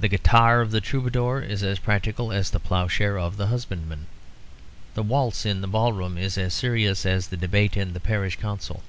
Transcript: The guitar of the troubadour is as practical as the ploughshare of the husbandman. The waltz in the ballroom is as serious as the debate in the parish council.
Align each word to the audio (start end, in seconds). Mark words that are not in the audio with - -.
The 0.00 0.08
guitar 0.08 0.62
of 0.62 0.70
the 0.70 0.80
troubadour 0.80 1.42
is 1.42 1.62
as 1.62 1.78
practical 1.78 2.32
as 2.32 2.48
the 2.48 2.58
ploughshare 2.58 3.18
of 3.18 3.36
the 3.36 3.48
husbandman. 3.48 4.06
The 4.94 5.02
waltz 5.02 5.44
in 5.44 5.60
the 5.60 5.68
ballroom 5.68 6.16
is 6.16 6.38
as 6.38 6.54
serious 6.54 7.04
as 7.04 7.26
the 7.28 7.36
debate 7.36 7.76
in 7.76 7.92
the 7.92 8.00
parish 8.00 8.36
council. 8.38 8.82